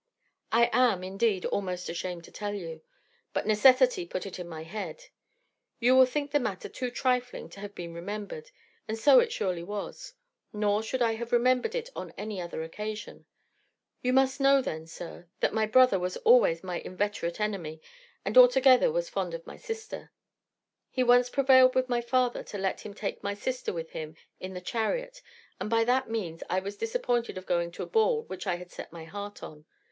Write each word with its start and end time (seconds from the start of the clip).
I 0.51 0.71
am, 0.73 1.03
indeed, 1.03 1.45
almost 1.45 1.87
ashamed 1.87 2.23
to 2.23 2.31
tell 2.31 2.55
you; 2.55 2.81
but 3.33 3.45
necessity 3.45 4.03
put 4.03 4.25
it 4.25 4.39
in 4.39 4.49
my 4.49 4.63
head. 4.63 5.03
You 5.79 5.95
will 5.95 6.07
think 6.07 6.31
the 6.31 6.39
matter 6.39 6.69
too 6.69 6.89
trifling 6.89 7.49
to 7.49 7.59
have 7.59 7.75
been 7.75 7.93
remembered, 7.93 8.49
and 8.87 8.97
so 8.97 9.19
it 9.19 9.31
surely 9.31 9.61
was; 9.61 10.15
nor 10.51 10.81
should 10.81 11.03
I 11.03 11.11
have 11.17 11.31
remembered 11.31 11.75
it 11.75 11.91
on 11.95 12.15
any 12.17 12.41
other 12.41 12.63
occasion. 12.63 13.27
You 14.01 14.11
must 14.11 14.39
know 14.39 14.59
then, 14.59 14.87
sir, 14.87 15.27
that 15.39 15.53
my 15.53 15.67
brother 15.67 15.99
was 15.99 16.17
always 16.25 16.63
my 16.63 16.79
inveterate 16.79 17.39
enemy 17.39 17.79
and 18.25 18.35
altogether 18.39 18.97
as 18.97 19.07
fond 19.07 19.35
of 19.35 19.45
my 19.45 19.55
sister. 19.55 20.11
He 20.89 21.03
once 21.03 21.29
prevailed 21.29 21.75
with 21.75 21.89
my 21.89 22.01
father 22.01 22.41
to 22.45 22.57
let 22.57 22.81
him 22.81 22.95
take 22.95 23.21
my 23.21 23.35
sister 23.35 23.71
with 23.71 23.91
him 23.91 24.15
in 24.39 24.55
the 24.55 24.61
chariot, 24.61 25.21
and 25.59 25.69
by 25.69 25.83
that 25.83 26.09
means 26.09 26.41
I 26.49 26.59
was 26.59 26.75
disappointed 26.75 27.37
of 27.37 27.45
going 27.45 27.69
to 27.73 27.83
a 27.83 27.85
ball 27.85 28.23
which 28.23 28.47
I 28.47 28.55
had 28.55 28.71
set 28.71 28.91
my 28.91 29.03
heart 29.05 29.43
on. 29.43 29.65